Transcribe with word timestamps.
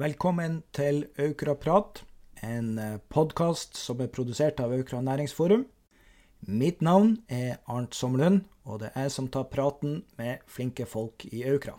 Velkommen 0.00 0.62
til 0.72 1.02
Aukraprat, 1.20 1.98
en 2.40 2.78
podkast 3.12 3.76
som 3.76 3.98
er 4.00 4.08
produsert 4.08 4.62
av 4.64 4.72
Aukra 4.72 5.02
næringsforum. 5.04 5.66
Mitt 6.48 6.80
navn 6.80 7.18
er 7.28 7.58
Arnt 7.68 7.92
Sommerlund, 7.98 8.46
og 8.64 8.80
det 8.80 8.94
er 8.94 9.04
jeg 9.04 9.12
som 9.12 9.28
tar 9.28 9.50
praten 9.52 9.98
med 10.16 10.40
flinke 10.48 10.86
folk 10.88 11.26
i 11.28 11.42
Aukra. 11.52 11.74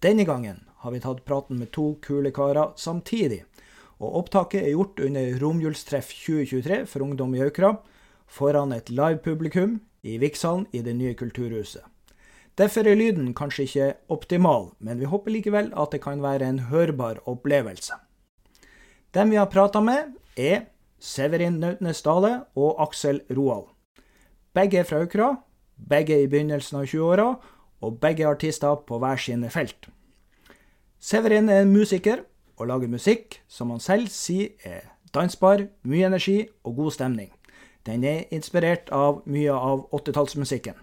Denne 0.00 0.24
gangen 0.24 0.64
har 0.80 0.96
vi 0.96 1.04
tatt 1.04 1.20
praten 1.28 1.60
med 1.60 1.74
to 1.76 1.98
kule 2.00 2.32
karer 2.32 2.72
samtidig. 2.80 3.42
Og 4.00 4.22
opptaket 4.22 4.62
er 4.62 4.72
gjort 4.72 5.04
under 5.04 5.36
romjulstreff 5.44 6.16
2023 6.16 6.86
for 6.88 7.04
ungdom 7.04 7.36
i 7.36 7.44
Aukra, 7.44 7.74
foran 8.24 8.72
et 8.72 8.88
live-publikum 8.88 9.82
i 10.00 10.16
Vikshallen 10.16 10.64
i 10.72 10.80
det 10.80 10.96
nye 10.96 11.12
kulturhuset. 11.12 11.91
Derfor 12.58 12.84
er 12.84 12.98
lyden 12.98 13.32
kanskje 13.34 13.64
ikke 13.64 13.86
optimal, 14.12 14.72
men 14.78 15.00
vi 15.00 15.08
håper 15.08 15.32
likevel 15.32 15.70
at 15.72 15.92
det 15.92 16.02
kan 16.04 16.22
være 16.22 16.48
en 16.48 16.58
hørbar 16.68 17.22
opplevelse. 17.26 17.96
Dem 19.14 19.30
vi 19.30 19.36
har 19.40 19.48
prata 19.48 19.80
med, 19.80 20.12
er 20.36 20.68
Severin 21.00 21.60
Nautnes 21.60 22.02
Dale 22.02 22.44
og 22.54 22.82
Aksel 22.82 23.22
Roald. 23.30 23.66
Begge 24.54 24.78
er 24.78 24.84
fra 24.84 25.00
Aukra, 25.00 25.34
begge 25.88 26.22
i 26.22 26.28
begynnelsen 26.28 26.82
av 26.82 26.84
20-åra, 26.84 27.26
og 27.80 27.98
begge 28.00 28.28
artister 28.28 28.74
på 28.86 28.98
hver 28.98 29.16
sine 29.16 29.50
felt. 29.50 29.88
Severin 31.00 31.48
er 31.48 31.64
en 31.64 31.72
musiker 31.72 32.22
og 32.56 32.68
lager 32.68 32.88
musikk 32.88 33.40
som 33.48 33.72
han 33.72 33.80
selv 33.80 34.12
sier 34.12 34.52
er 34.64 34.92
dansbar, 35.14 35.66
mye 35.82 36.06
energi 36.06 36.46
og 36.64 36.76
god 36.76 36.90
stemning. 37.00 37.32
Den 37.86 38.04
er 38.04 38.28
inspirert 38.30 38.92
av 38.92 39.24
mye 39.26 39.52
av 39.52 39.88
80-tallsmusikken. 39.90 40.76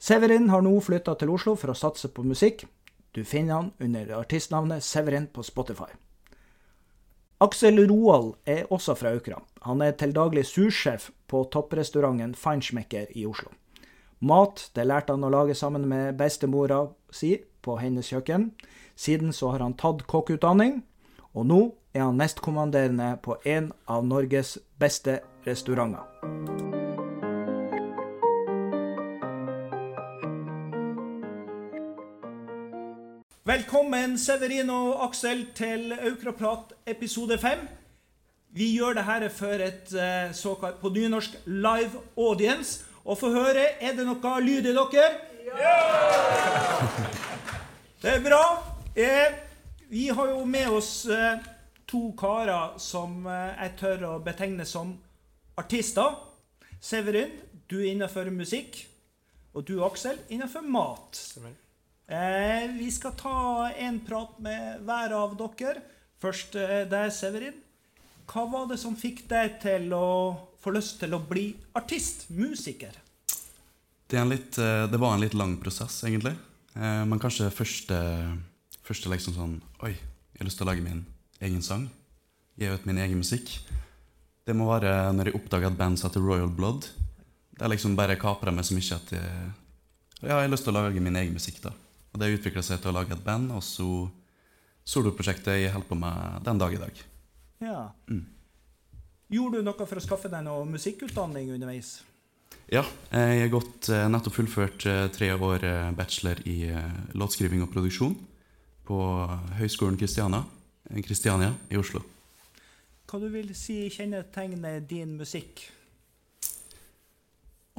Severin 0.00 0.48
har 0.48 0.62
nå 0.64 0.72
flytta 0.80 1.12
til 1.20 1.30
Oslo 1.34 1.52
for 1.60 1.74
å 1.74 1.76
satse 1.76 2.08
på 2.08 2.24
musikk. 2.24 2.64
Du 3.12 3.20
finner 3.24 3.58
han 3.58 3.72
under 3.84 4.14
artistnavnet 4.16 4.84
Severin 4.84 5.26
på 5.28 5.44
Spotify. 5.44 5.90
Aksel 7.40 7.82
Roald 7.88 8.34
er 8.48 8.64
også 8.72 8.94
fra 8.96 9.12
Aukra. 9.12 9.42
Han 9.68 9.84
er 9.84 9.92
til 10.00 10.14
daglig 10.16 10.46
sursjef 10.48 11.10
på 11.28 11.42
topprestauranten 11.52 12.34
Feinschmecker 12.36 13.12
i 13.16 13.26
Oslo. 13.28 13.52
Mat 14.20 14.66
det 14.76 14.84
lærte 14.88 15.16
han 15.16 15.24
å 15.24 15.32
lage 15.32 15.56
sammen 15.56 15.86
med 15.88 16.16
bestemora 16.20 16.82
si 17.12 17.38
på 17.60 17.76
hennes 17.80 18.08
kjøkken. 18.08 18.50
Siden 18.96 19.32
så 19.36 19.52
har 19.52 19.64
han 19.64 19.76
tatt 19.80 20.06
kokkeutdanning, 20.08 20.82
og 21.32 21.48
nå 21.48 21.62
er 21.92 22.06
han 22.06 22.20
nestkommanderende 22.20 23.14
på 23.24 23.36
en 23.44 23.72
av 23.88 24.04
Norges 24.04 24.58
beste 24.80 25.20
restauranter. 25.48 26.79
Velkommen, 33.50 34.12
Severin 34.18 34.68
og 34.70 35.00
Aksel, 35.08 35.40
til 35.58 35.90
Aukraprat 35.92 36.70
episode 36.86 37.34
fem. 37.38 37.64
Vi 38.54 38.68
gjør 38.76 38.92
det 38.94 39.02
her 39.08 39.24
for 39.34 39.62
et 39.64 39.88
eh, 39.90 40.34
såkalt 40.38 40.76
på 40.78 40.92
nynorsk 40.94 41.32
live 41.46 41.98
audience. 42.16 42.84
Og 43.04 43.18
få 43.18 43.32
høre, 43.34 43.64
er 43.82 43.96
det 43.96 44.04
noe 44.06 44.34
lyd 44.44 44.68
i 44.70 44.74
dere? 44.76 45.06
Ja! 45.48 45.72
Det 48.02 48.12
er 48.12 48.22
bra. 48.22 48.42
Eh, 48.94 49.34
vi 49.90 50.04
har 50.14 50.30
jo 50.30 50.44
med 50.44 50.68
oss 50.70 50.92
eh, 51.10 51.40
to 51.90 52.12
karer 52.20 52.78
som 52.78 53.26
jeg 53.26 53.72
tør 53.80 54.04
å 54.12 54.12
betegne 54.22 54.68
som 54.68 54.92
artister. 55.58 56.14
Severin, 56.78 57.34
du 57.66 57.80
er 57.80 57.90
innenfor 57.96 58.30
musikk. 58.30 58.78
Og 59.58 59.66
du, 59.66 59.80
Aksel, 59.82 60.22
innenfor 60.28 60.62
mat. 60.62 61.18
Stemmer. 61.18 61.58
Eh, 62.10 62.70
vi 62.74 62.90
skal 62.90 63.12
ta 63.12 63.70
en 63.70 64.00
prat 64.00 64.38
med 64.38 64.80
hver 64.86 65.12
av 65.14 65.36
dere. 65.38 65.82
Først 66.20 66.56
eh, 66.58 66.82
deg, 66.90 67.12
Severin. 67.14 67.58
Hva 68.30 68.46
var 68.50 68.66
det 68.70 68.78
som 68.82 68.96
fikk 68.98 69.24
deg 69.30 69.60
til 69.62 69.92
å 69.94 70.06
få 70.60 70.72
lyst 70.74 70.98
til 71.02 71.14
å 71.14 71.22
bli 71.22 71.52
artist, 71.78 72.28
musiker? 72.34 72.96
Det, 74.10 74.24
litt, 74.26 74.58
eh, 74.58 74.86
det 74.90 74.98
var 74.98 75.14
en 75.14 75.22
litt 75.22 75.36
lang 75.38 75.54
prosess, 75.62 76.02
egentlig. 76.06 76.36
Men 76.70 77.18
kanskje 77.18 77.48
første, 77.50 77.96
første 78.86 79.10
liksom 79.10 79.34
sånn 79.34 79.56
Oi, 79.82 79.90
jeg 79.90 80.38
har 80.38 80.46
lyst 80.46 80.60
til 80.60 80.68
å 80.68 80.70
lage 80.70 80.84
min 80.84 81.00
egen 81.42 81.64
sang. 81.66 81.88
Gi 82.54 82.68
ut 82.70 82.86
min 82.86 83.00
egen 83.02 83.18
musikk. 83.18 83.50
Det 84.46 84.54
må 84.56 84.68
være 84.68 85.10
når 85.16 85.30
jeg 85.30 85.38
oppdaga 85.40 85.70
et 85.70 85.78
band 85.78 85.98
som 85.98 86.08
heter 86.08 86.22
Royal 86.22 86.50
Blood. 86.50 86.86
Det 87.54 87.66
er 87.66 87.72
liksom 87.74 87.96
bare 87.98 88.18
kapra 88.20 88.54
meg 88.54 88.68
så 88.68 88.76
mye 88.76 88.96
at 88.96 89.12
jeg, 89.16 89.50
ja, 90.20 90.30
jeg 90.30 90.36
har 90.38 90.52
lyst 90.52 90.66
til 90.66 90.72
å 90.74 90.78
lage 90.78 91.02
min 91.02 91.18
egen 91.18 91.34
musikk. 91.36 91.58
da. 91.64 91.74
Og 92.10 92.20
Det 92.20 92.32
utvikla 92.34 92.62
seg 92.66 92.80
til 92.82 92.90
å 92.90 92.96
lage 92.96 93.14
et 93.14 93.24
band, 93.24 93.52
og 93.54 93.62
så 93.62 94.08
soloprosjektet 94.86 95.60
jeg 95.60 95.72
holder 95.74 95.88
på 95.88 95.98
med 95.98 96.44
den 96.46 96.58
dag 96.58 96.74
i 96.74 96.80
dag. 96.80 97.02
Ja. 97.62 97.80
Mm. 98.10 98.24
Gjorde 99.30 99.60
du 99.60 99.66
noe 99.68 99.86
for 99.86 100.00
å 100.00 100.02
skaffe 100.02 100.30
deg 100.32 100.42
noe 100.42 100.66
musikkutdanning 100.66 101.52
underveis? 101.54 102.00
Ja, 102.70 102.82
jeg 103.14 103.44
har 103.44 103.52
gått, 103.52 103.88
eh, 103.90 104.08
nettopp 104.10 104.34
fullført 104.34 104.86
eh, 104.86 105.06
tre 105.14 105.30
år 105.34 105.64
eh, 105.66 105.90
bachelor 105.94 106.38
i 106.46 106.70
låtskriving 107.18 107.62
og 107.62 107.70
produksjon 107.70 108.14
på 108.86 108.98
Høgskolen 109.58 109.98
Kristiania, 109.98 110.42
Kristiania 111.06 111.52
i 111.70 111.78
Oslo. 111.78 112.02
Hva 113.10 113.18
du 113.22 113.26
vil 113.30 113.54
si 113.58 113.84
kjennetegner 113.90 114.82
din 114.86 115.16
musikk? 115.18 115.64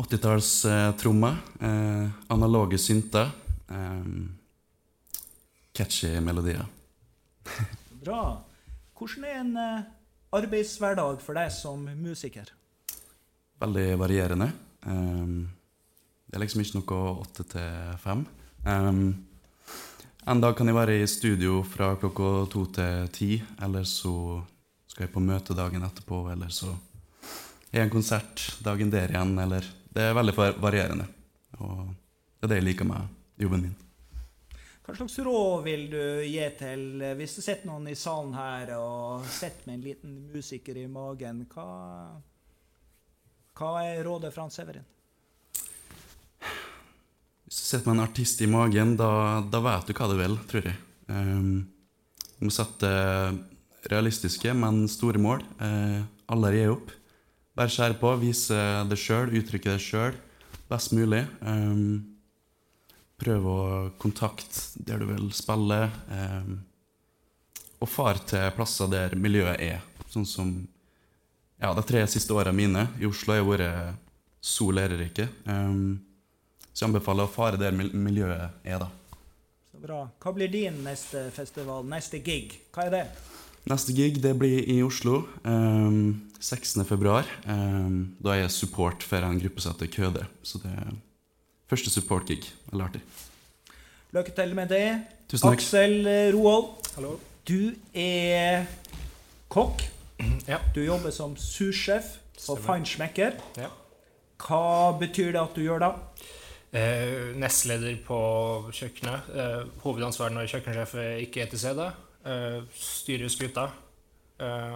80-tallstrommer, 0.01 1.35
eh, 1.59 2.09
analoge 2.27 2.79
synter, 2.79 3.29
um, 3.71 4.37
catchy 5.73 6.19
melodier. 6.19 6.65
Bra. 8.03 8.41
Hvordan 8.97 9.25
er 9.25 9.39
en 9.39 9.55
uh, 9.57 9.87
arbeidshverdag 10.37 11.23
for 11.23 11.37
deg 11.37 11.49
som 11.55 11.87
musiker? 11.97 12.51
Veldig 13.61 13.87
varierende. 14.01 14.51
Um, 14.85 15.49
det 16.27 16.37
er 16.37 16.45
liksom 16.45 16.63
ikke 16.63 16.79
noe 16.79 17.17
åtte 17.25 17.45
til 17.51 17.97
fem. 18.01 18.23
Um, 18.65 19.03
en 20.29 20.41
dag 20.41 20.53
kan 20.57 20.69
jeg 20.69 20.77
være 20.77 20.99
i 21.01 21.09
studio 21.09 21.61
fra 21.65 21.95
klokka 21.99 22.31
to 22.53 22.67
til 22.75 23.07
ti, 23.13 23.31
eller 23.65 23.87
så 23.89 24.13
skal 24.85 25.07
jeg 25.07 25.13
på 25.15 25.23
møte 25.23 25.57
dagen 25.57 25.83
etterpå, 25.87 26.27
eller 26.29 26.51
så 26.53 26.69
er 27.71 27.81
jeg 27.81 27.87
en 27.87 27.93
konsert 27.93 28.43
dagen 28.61 28.91
der 28.93 29.13
igjen, 29.13 29.37
eller 29.39 29.65
Det 29.91 30.05
er 30.07 30.13
veldig 30.15 30.33
varierende. 30.63 31.05
Og 31.59 31.89
det 32.39 32.45
er 32.45 32.47
det 32.47 32.59
jeg 32.61 32.67
liker 32.69 32.87
med 32.87 33.09
jobben 33.41 33.65
min. 33.65 33.75
Hva 34.81 34.95
slags 34.97 35.19
råd 35.23 35.63
vil 35.65 35.83
du 35.91 36.03
gi 36.25 36.45
til 36.57 37.03
hvis 37.17 37.35
du 37.37 37.41
sitter 37.43 37.69
noen 37.69 37.91
i 37.91 37.97
salen 37.97 38.33
her 38.35 38.73
og 38.79 39.27
sitter 39.29 39.67
med 39.69 39.77
en 39.77 39.83
liten 39.85 40.15
musiker 40.33 40.79
i 40.81 40.87
magen? 40.89 41.43
Hva, 41.51 41.67
hva 43.57 43.73
er 43.85 44.01
rådet 44.07 44.33
fra 44.33 44.47
Severin? 44.51 44.87
Hvis 47.45 47.59
du 47.59 47.65
sitter 47.67 47.91
med 47.91 47.99
en 47.99 48.05
artist 48.07 48.41
i 48.41 48.49
magen, 48.49 48.95
da, 48.99 49.11
da 49.43 49.61
vet 49.63 49.91
du 49.91 49.95
hva 49.97 50.09
du 50.09 50.17
vil, 50.17 50.37
tror 50.49 50.71
jeg. 50.71 50.79
Um, 51.11 51.67
du 52.39 52.47
må 52.47 52.53
sette 52.55 52.89
realistiske, 53.91 54.53
men 54.55 54.85
store 54.89 55.21
mål. 55.21 55.43
Uh, 55.59 56.01
alle 56.31 56.53
gir 56.55 56.73
opp. 56.73 56.93
Bare 57.59 57.71
skjære 57.71 57.99
på, 57.99 58.15
vise 58.21 58.59
det 58.87 58.97
sjøl, 58.97 59.33
uttrykke 59.35 59.75
det 59.75 59.83
sjøl 59.83 60.19
best 60.71 60.93
mulig. 60.95 61.25
Um, 61.41 62.17
Prøv 63.21 63.47
å 63.47 63.61
kontakte 64.01 64.81
der 64.81 65.01
du 65.01 65.09
vil 65.11 65.27
spille. 65.37 65.83
Eh, 66.09 66.53
og 67.81 67.89
far 67.89 68.21
til 68.29 68.47
plasser 68.55 68.89
der 68.89 69.17
miljøet 69.17 69.61
er. 69.61 69.81
Sånn 70.09 70.25
som 70.27 70.53
ja, 71.61 71.73
de 71.77 71.83
tre 71.85 72.01
siste 72.09 72.33
åra 72.33 72.53
mine 72.53 72.87
i 72.99 73.05
Oslo 73.09 73.37
har 73.37 73.45
vært 73.45 73.99
så 74.41 74.71
lærerike. 74.73 75.27
Eh, 75.45 75.75
så 76.71 76.85
jeg 76.85 76.89
anbefaler 76.89 77.27
å 77.27 77.31
fare 77.31 77.59
der 77.59 77.75
miljøet 77.75 78.63
er, 78.63 78.81
da. 78.81 78.89
Så 79.69 79.81
bra. 79.83 80.05
Hva 80.23 80.33
blir 80.33 80.49
din 80.51 80.81
neste 80.85 81.27
festival, 81.35 81.85
neste 81.87 82.21
gig? 82.23 82.55
Hva 82.73 82.87
er 82.87 82.95
det? 82.95 83.05
Neste 83.69 83.93
gig 83.93 84.17
det 84.23 84.33
blir 84.39 84.65
i 84.71 84.79
Oslo 84.81 85.19
um, 85.45 86.15
16.2. 86.41 87.19
Um, 87.45 87.97
da 88.17 88.33
er 88.33 88.45
jeg 88.45 88.55
support 88.55 89.05
for 89.05 89.21
en 89.21 89.37
gruppe 89.43 89.61
som 89.61 89.75
heter 89.75 89.91
Køde. 89.93 90.25
Så 90.41 90.63
det 90.63 90.71
er 90.73 90.95
Første 91.71 91.87
support-gig. 91.93 92.49
Veldig 92.67 92.83
artig. 92.89 93.01
Lykke 94.11 94.33
til 94.35 94.55
med 94.57 94.71
det. 94.73 94.85
Tusen 95.31 95.45
takk. 95.45 95.61
Aksel 95.61 95.93
eh, 96.03 96.29
Roald, 96.35 96.73
Hallo. 96.97 97.13
du 97.47 97.71
er 97.95 98.65
kokk. 99.47 99.85
Ja. 100.49 100.57
Du 100.75 100.81
jobber 100.83 101.13
som 101.15 101.37
sursjef 101.39 102.17
på 102.35 102.57
Feinschmecker. 102.59 103.37
Ja. 103.55 103.69
Hva 104.41 104.97
betyr 104.99 105.31
det 105.31 105.39
at 105.39 105.55
du 105.55 105.61
gjør 105.63 105.79
da? 105.85 105.89
Eh, 106.75 107.31
nestleder 107.39 107.95
på 108.03 108.17
kjøkkenet. 108.75 109.29
Eh, 109.31 109.61
hovedansvaret 109.85 110.35
når 110.35 110.49
kjøkkensjef 110.51 110.97
ikke 111.23 111.45
er 111.45 111.53
til 111.53 111.61
stede. 111.61 111.85
Eh, 112.27 112.57
styrer 112.75 113.31
skuta. 113.31 113.69
Eh, 114.43 114.75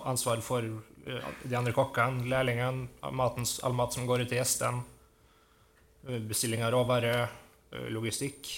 ansvar 0.00 0.40
for 0.40 0.64
eh, 0.64 1.28
de 1.44 1.60
andre 1.60 1.76
kokkene, 1.76 2.24
lærlingene, 2.32 2.88
all 3.04 3.76
mat 3.76 3.92
som 3.98 4.08
går 4.08 4.24
ut 4.24 4.32
til 4.32 4.40
gjestene. 4.40 4.80
Bestilling 6.00 6.64
av 6.64 6.72
råvarer, 6.72 7.28
logistikk. 7.92 8.48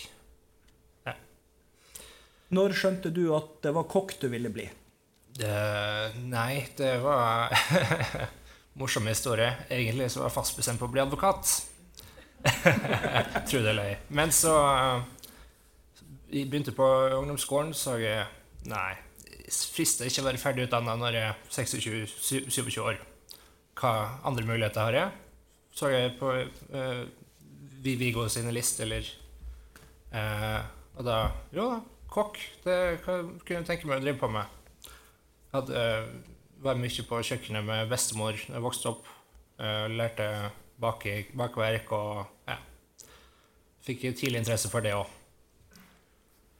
Ja. 1.06 1.16
Når 2.54 2.76
skjønte 2.78 3.10
du 3.10 3.24
at 3.34 3.56
det 3.64 3.72
var 3.74 3.88
kokk 3.90 4.14
du 4.22 4.28
ville 4.30 4.52
bli? 4.52 4.68
Det, 5.32 5.52
nei, 6.28 6.62
det 6.76 6.98
var 7.02 7.50
morsom 8.80 9.08
historie. 9.10 9.50
Egentlig 9.72 10.10
så 10.12 10.22
var 10.22 10.30
jeg 10.30 10.36
fast 10.36 10.58
bestemt 10.58 10.80
på 10.80 10.86
å 10.86 10.92
bli 10.92 11.02
advokat. 11.02 11.50
Tro 13.48 13.62
det 13.62 13.70
eller 13.72 13.92
ei. 13.92 13.96
Men 14.10 14.32
så 14.34 14.52
Jeg 16.32 16.48
begynte 16.50 16.72
på 16.74 16.86
ungdomsskolen, 17.18 17.74
så 17.76 17.98
jeg 18.02 18.24
Nei, 18.70 18.94
frister 19.50 20.06
ikke 20.06 20.22
å 20.22 20.26
være 20.28 20.38
ferdig 20.38 20.68
utdanna 20.68 20.94
når 20.94 21.16
jeg 21.16 21.30
er 21.32 21.40
26-27 21.50 22.76
år. 22.84 23.00
Hva 23.74 23.90
andre 24.28 24.46
muligheter 24.46 24.86
har 24.86 24.96
jeg? 24.96 25.16
Så 25.74 25.90
jeg 25.90 26.12
på 26.20 26.30
uh, 27.82 27.98
Vigo 27.98 28.28
sine 28.30 28.52
list, 28.54 28.80
eller 28.80 29.06
eh, 30.12 30.60
Og 30.96 31.04
da 31.06 31.18
Jo 31.54 31.68
da, 31.70 31.78
kokk. 32.12 32.38
Det 32.64 32.76
kunne 33.04 33.40
jeg 33.48 33.66
tenke 33.68 33.88
meg 33.88 34.00
å 34.00 34.04
drive 34.04 34.20
på 34.20 34.30
med. 34.32 34.58
Jeg 34.84 35.56
hadde, 35.56 35.80
eh, 35.80 36.10
var 36.62 36.78
mye 36.80 37.06
på 37.08 37.22
kjøkkenet 37.28 37.64
med 37.66 37.88
bestemor 37.90 38.36
da 38.36 38.58
jeg 38.58 38.64
vokste 38.64 38.92
opp. 38.92 39.08
Eh, 39.58 39.88
lærte 39.92 40.28
bake, 40.80 41.16
bakverk 41.38 41.92
og 41.96 42.22
ja. 42.48 42.58
Fikk 43.82 44.06
tidlig 44.14 44.42
interesse 44.42 44.70
for 44.70 44.84
det 44.84 44.94
òg. 44.94 45.08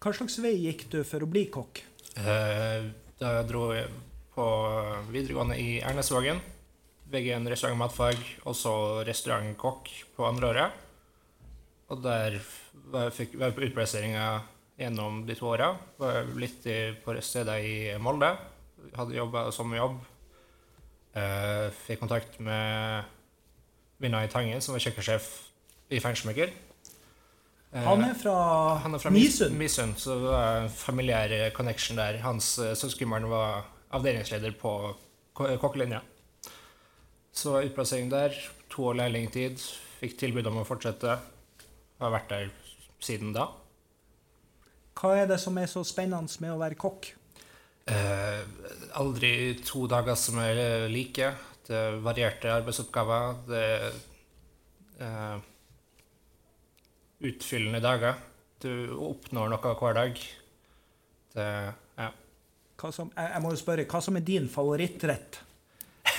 Hva 0.02 0.10
slags 0.10 0.40
vei 0.42 0.56
gikk 0.58 0.88
du 0.90 1.02
for 1.06 1.22
å 1.22 1.30
bli 1.30 1.44
kokk? 1.54 1.84
Uh, 2.18 2.90
da 3.20 3.44
dro 3.46 3.68
jeg 3.70 3.86
på 4.34 4.46
videregående 5.14 5.54
i 5.62 5.76
Ernesvågen. 5.78 6.40
VG1 7.12 7.46
restaurant 7.52 7.76
og 7.76 7.82
matfag, 7.84 8.24
og 8.42 8.56
så 8.58 8.74
restaurantkokk 9.06 9.92
på 10.16 10.26
andre 10.26 10.50
året. 10.50 10.82
Og 11.92 12.00
der 12.00 12.38
var 12.92 13.10
jeg, 13.10 13.16
fikk, 13.18 13.36
var 13.36 13.50
jeg 13.50 13.56
på 13.58 13.66
utplasseringa 13.68 14.26
gjennom 14.80 15.22
de 15.28 15.36
to 15.36 15.50
åra. 15.52 15.74
Var 16.00 16.32
litt 16.40 16.64
i, 16.70 16.78
på 17.04 17.14
steder 17.20 17.60
i 17.60 17.76
Molde. 18.00 18.32
Hadde 18.96 19.18
jobba 19.18 19.50
som 19.54 19.76
Uh, 21.12 21.68
fikk 21.84 21.98
kontakt 22.00 22.38
med 22.40 23.04
Vinay 24.00 24.30
Tangen, 24.32 24.62
som 24.64 24.72
var 24.72 24.80
kjøkkensjef 24.80 25.26
i 25.92 25.98
Feinschmecker. 26.00 26.54
Uh, 27.68 27.82
han 27.84 28.04
er 28.06 28.14
fra, 28.16 28.36
han 28.80 28.96
er 28.96 29.02
fra 29.02 29.12
Misund. 29.12 29.58
Misund, 29.60 29.98
så 30.00 30.16
det 30.16 30.30
var 30.30 30.62
en 30.62 30.72
familiær 30.72 31.34
connection 31.52 32.00
der. 32.00 32.16
Hans 32.24 32.54
uh, 32.64 32.72
søskenbarn 32.72 33.28
var 33.28 33.66
avdelingsleder 33.92 34.56
på 34.56 34.72
kokkelinja. 35.36 36.00
Så 37.28 37.60
utplassering 37.60 38.08
der. 38.12 38.40
To 38.72 38.88
år 38.88 39.02
lærlingtid. 39.02 39.60
Fikk 40.00 40.16
tilbud 40.24 40.48
om 40.48 40.62
å 40.62 40.66
fortsette. 40.68 41.18
Har 42.02 42.14
vært 42.16 42.32
der 42.32 42.48
siden 43.02 43.30
da. 43.34 43.46
Hva 44.98 45.14
er 45.20 45.28
det 45.30 45.38
som 45.40 45.56
er 45.58 45.70
så 45.70 45.84
spennende 45.86 46.42
med 46.42 46.52
å 46.54 46.60
være 46.60 46.78
kokk? 46.78 47.12
Eh, 47.90 48.42
aldri 48.98 49.32
to 49.66 49.86
dager 49.90 50.18
som 50.18 50.38
er 50.42 50.88
like. 50.92 51.30
Det 51.66 51.78
er 51.78 52.02
varierte 52.02 52.50
arbeidsoppgaver. 52.52 53.38
Det 53.46 53.62
er 53.62 53.86
eh, 55.06 55.48
utfyllende 57.30 57.82
dager. 57.82 58.18
Du 58.62 58.70
oppnår 59.10 59.50
noe 59.54 59.74
hver 59.78 59.98
dag. 59.98 60.20
Det 61.32 61.48
ja. 61.98 62.10
Som, 62.90 63.12
jeg, 63.14 63.42
må 63.42 63.54
jo 63.54 63.62
spørre, 63.62 63.86
hva 63.86 64.02
som 64.02 64.18
er 64.18 64.26
din 64.26 64.48
favorittrett? 64.50 65.38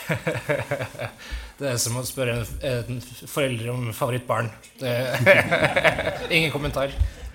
det 1.59 1.69
er 1.71 1.79
som 1.81 1.97
å 1.99 2.03
spørre 2.07 2.39
en, 2.41 2.47
en 2.69 3.01
foreldre 3.29 3.73
om 3.73 3.91
favorittbarn. 3.95 4.49
ingen 6.35 6.51
kommentar. 6.53 6.93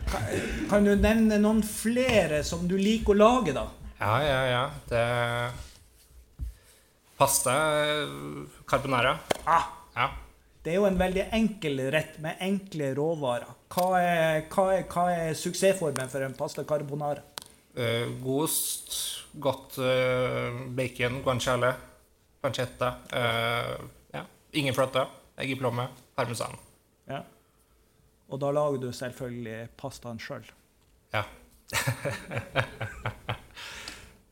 Kan, 0.09 0.29
kan, 0.71 0.87
du 0.87 0.95
nevne 0.97 1.41
noen 1.41 1.63
flere 1.67 2.43
som 2.47 2.69
du 2.69 2.77
liker 2.81 3.15
å 3.15 3.19
lage, 3.19 3.57
da? 3.57 3.67
Ja, 3.99 4.15
ja, 4.25 4.43
ja. 4.49 4.63
Det 4.89 5.03
Pasta 7.19 7.53
carbonara. 8.65 9.17
Ah, 9.45 9.65
ja. 9.97 10.11
Det 10.63 10.71
er 10.71 10.77
jo 10.79 10.87
en 10.87 10.99
veldig 11.01 11.25
enkel 11.35 11.81
rett 11.91 12.21
med 12.23 12.39
enkle 12.45 12.93
råvarer. 12.95 13.51
Hva 13.75 13.89
er, 13.99 14.45
hva 14.53 14.67
er, 14.77 14.85
hva 14.87 15.07
er 15.11 15.35
suksessformen 15.35 16.13
for 16.13 16.23
en 16.23 16.37
pasta 16.39 16.63
carbonara? 16.69 17.25
Uh, 17.75 18.07
god 18.23 18.45
ost, 18.47 18.95
godt 19.35 19.81
uh, 19.83 20.63
bacon, 20.79 21.19
guanciale 21.27 21.73
pancetta. 22.41 22.93
Uh, 23.13 23.89
ja. 24.15 24.25
Ingen 24.53 24.77
fløte. 24.77 25.07
Eggeplomme. 25.39 25.89
Parmesan. 26.19 26.57
Ja. 27.09 27.23
Og 28.29 28.41
da 28.43 28.51
lager 28.53 28.83
du 28.83 28.89
selvfølgelig 28.93 29.69
pastaen 29.81 30.19
sjøl? 30.21 30.45
Ja. 31.15 31.23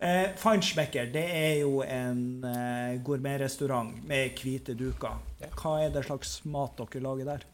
eh, 0.00 0.32
Feinschmecker 0.40 1.08
det 1.12 1.24
er 1.24 1.54
jo 1.62 1.82
en 1.84 2.44
eh, 2.44 2.96
gourmetrestaurant 3.04 4.02
med 4.08 4.36
hvite 4.40 4.76
duker. 4.76 5.20
Ja. 5.40 5.52
Hva 5.56 5.78
er 5.84 5.94
det 5.94 6.04
slags 6.08 6.38
mat 6.48 6.76
dere 6.80 7.04
lager 7.04 7.30
der? 7.32 7.46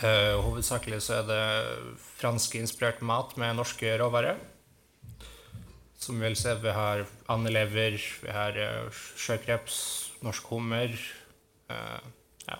Eh, 0.00 0.36
hovedsakelig 0.40 1.02
så 1.04 1.18
er 1.20 1.28
det 1.28 1.42
franskinspirert 2.20 3.02
mat 3.04 3.36
med 3.40 3.58
norske 3.58 3.92
råvarer. 4.00 4.40
Som 6.00 6.16
vi 6.16 6.30
vil 6.30 6.36
se, 6.36 6.54
vi 6.54 6.72
har 6.72 7.02
andelever, 7.28 7.98
vi 8.22 8.32
har 8.32 8.56
uh, 8.56 9.02
sjøkreps, 9.20 9.74
norsk 10.24 10.46
hummer. 10.48 10.94
Uh, 11.68 12.06
ja. 12.46 12.56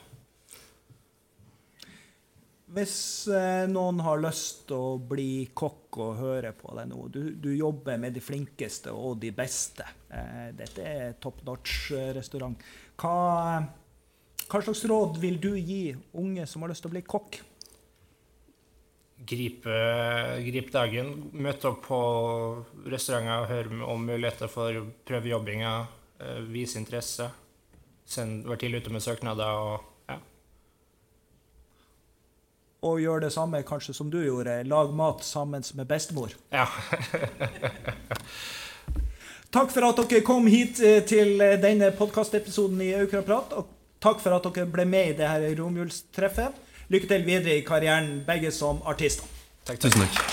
Hvis 2.76 2.98
uh, 3.32 3.64
noen 3.72 4.02
har 4.04 4.20
lyst 4.20 4.66
til 4.68 4.76
å 4.76 5.00
bli 5.00 5.48
kokk 5.56 6.02
og 6.04 6.20
høre 6.20 6.52
på 6.52 6.76
deg 6.76 6.92
nå 6.92 7.06
du, 7.08 7.22
du, 7.32 7.48
jobber 7.56 7.96
med 8.02 8.12
de 8.12 8.20
flinkeste 8.20 8.92
og 8.92 9.16
de 9.24 9.32
beste. 9.32 9.88
dette 10.52 10.84
er 10.84 11.16
top 11.16 11.40
notch-restaurant. 11.48 12.60
Hva, 13.00 13.16
hva 14.50 14.60
slags 14.66 14.84
råd 14.84 15.16
vil 15.22 15.40
du 15.40 15.54
gi 15.56 15.96
unge 16.12 16.44
som 16.44 16.60
har 16.60 16.74
lyst 16.74 16.84
til 16.84 16.92
å 16.92 16.98
bli 16.98 17.08
kokk? 17.08 17.40
Gripe, 19.26 19.76
gripe 20.44 20.72
dagen. 20.72 21.12
Møte 21.32 21.70
opp 21.70 21.84
på 21.86 22.00
restauranter, 22.90 23.48
høre 23.50 23.84
om 23.86 24.06
muligheter 24.06 24.50
for 24.50 24.82
prøvejobbinger, 25.08 25.86
eh, 26.20 26.40
vise 26.50 26.78
interesse. 26.80 27.30
Send, 28.06 28.46
være 28.48 28.64
tidlig 28.64 28.82
ute 28.82 28.94
med 28.94 29.04
søknader 29.04 29.60
og 29.62 29.84
ja. 30.10 30.16
Og 32.82 33.00
gjøre 33.00 33.26
det 33.26 33.32
samme 33.32 33.62
kanskje 33.62 33.94
som 33.94 34.10
du 34.10 34.22
gjorde. 34.24 34.62
Lag 34.64 34.94
mat 34.94 35.24
sammen 35.24 35.62
med 35.74 35.86
bestemor. 35.86 36.32
Ja. 36.50 36.66
takk 39.54 39.70
for 39.70 39.86
at 39.86 40.00
dere 40.00 40.24
kom 40.26 40.48
hit 40.50 40.80
eh, 40.80 41.04
til 41.04 41.36
denne 41.62 41.92
podkastepisoden 41.92 42.80
i 42.82 42.94
Aukraprat. 43.02 43.52
Og 43.52 43.70
takk 44.00 44.24
for 44.24 44.34
at 44.34 44.48
dere 44.48 44.66
ble 44.66 44.88
med 44.88 45.12
i 45.12 45.16
det 45.20 45.28
her 45.28 45.46
romjulstreffet. 45.60 46.66
Lykke 46.90 47.06
til 47.06 47.26
videre 47.26 47.56
i 47.56 47.60
karrieren, 47.60 48.22
begge 48.26 48.50
som 48.50 48.82
artister. 48.84 49.24
Takk, 49.66 49.78
takk. 49.78 49.92
Tusen 49.92 50.00
takk. 50.08 50.29